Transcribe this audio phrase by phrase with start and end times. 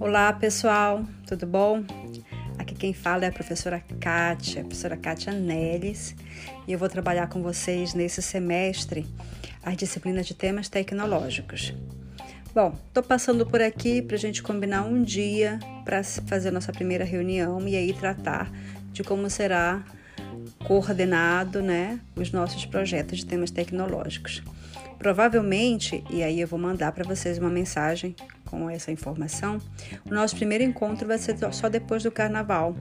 [0.00, 1.84] Olá pessoal, tudo bom?
[2.58, 6.14] Aqui quem fala é a professora Kátia, a professora Kátia Neles,
[6.66, 9.06] e eu vou trabalhar com vocês nesse semestre
[9.62, 11.74] as disciplinas de temas tecnológicos.
[12.54, 17.04] Bom, estou passando por aqui para a gente combinar um dia para fazer nossa primeira
[17.04, 18.50] reunião e aí tratar
[18.92, 19.84] de como será
[20.66, 24.42] coordenado né, os nossos projetos de temas tecnológicos.
[24.98, 29.58] Provavelmente, e aí eu vou mandar para vocês uma mensagem com essa informação,
[30.04, 32.74] o nosso primeiro encontro vai ser só depois do carnaval,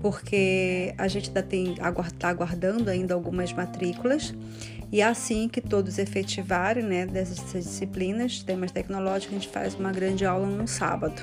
[0.00, 4.34] porque a gente está aguardando ainda algumas matrículas
[4.90, 10.24] e assim que todos efetivarem né, dessas disciplinas, temas tecnológicos, a gente faz uma grande
[10.24, 11.22] aula no sábado.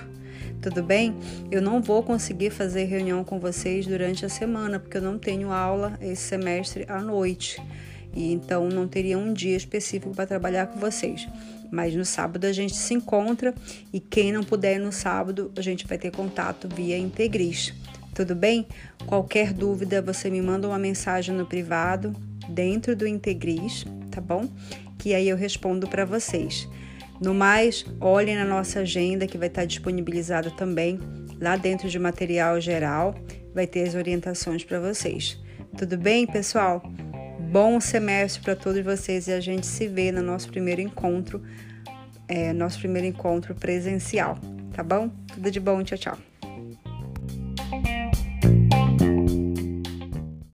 [0.61, 1.15] Tudo bem?
[1.51, 5.51] Eu não vou conseguir fazer reunião com vocês durante a semana, porque eu não tenho
[5.51, 7.61] aula esse semestre à noite.
[8.17, 11.27] E então não teria um dia específico para trabalhar com vocês.
[11.71, 13.53] Mas no sábado a gente se encontra
[13.93, 17.75] e quem não puder no sábado, a gente vai ter contato via Integris.
[18.15, 18.65] Tudo bem?
[19.05, 22.11] Qualquer dúvida, você me manda uma mensagem no privado
[22.49, 24.49] dentro do Integris, tá bom?
[24.97, 26.67] Que aí eu respondo para vocês.
[27.21, 30.99] No mais, olhem na nossa agenda que vai estar disponibilizada também
[31.39, 33.13] lá dentro de material geral,
[33.53, 35.39] vai ter as orientações para vocês.
[35.77, 36.81] Tudo bem, pessoal?
[37.49, 41.41] Bom semestre para todos vocês e a gente se vê no nosso primeiro encontro,
[42.27, 44.37] é, nosso primeiro encontro presencial,
[44.73, 45.09] tá bom?
[45.33, 46.17] Tudo de bom, tchau, tchau.